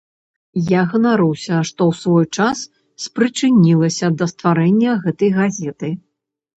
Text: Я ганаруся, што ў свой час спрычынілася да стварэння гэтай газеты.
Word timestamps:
Я 0.69 0.79
ганаруся, 0.93 1.59
што 1.71 1.81
ў 1.91 1.99
свой 2.01 2.25
час 2.39 2.57
спрычынілася 3.05 4.13
да 4.19 4.33
стварэння 4.35 5.01
гэтай 5.09 5.29
газеты. 5.41 5.97